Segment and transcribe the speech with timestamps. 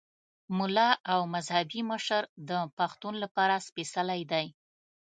[0.57, 4.45] ملا او مذهبي مشر د پښتون لپاره سپېڅلی دی.